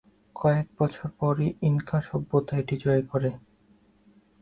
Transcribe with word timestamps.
কয়েক 0.35 0.67
বছর 0.79 1.07
পরই 1.19 1.49
ইনকা 1.61 1.97
সভ্যতা 2.01 2.53
এটি 2.57 2.75
জয় 2.83 3.03
করে। 3.11 3.31